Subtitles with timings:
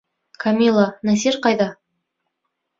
[0.45, 1.71] Камила, Насир ҡайҙа?